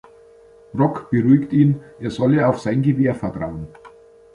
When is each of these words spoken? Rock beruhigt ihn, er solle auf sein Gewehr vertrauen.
Rock 0.73 1.11
beruhigt 1.11 1.53
ihn, 1.53 1.79
er 1.99 2.09
solle 2.09 2.47
auf 2.47 2.59
sein 2.59 2.81
Gewehr 2.81 3.13
vertrauen. 3.13 3.67